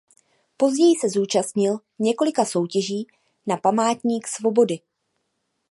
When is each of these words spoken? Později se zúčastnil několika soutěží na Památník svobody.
Později 0.57 0.95
se 0.99 1.09
zúčastnil 1.09 1.79
několika 1.99 2.45
soutěží 2.45 3.07
na 3.47 3.57
Památník 3.57 4.27
svobody. 4.27 4.79